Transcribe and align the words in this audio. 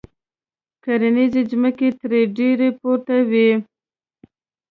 کرنیزې 0.83 1.41
ځمکې 1.51 1.89
ترې 1.99 2.21
ډېرې 2.37 2.69
پورته 2.79 3.17
وې. 3.29 3.49